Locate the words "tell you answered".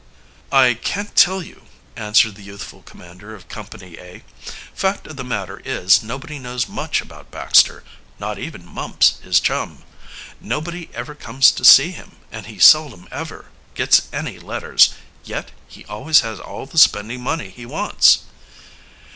1.15-2.33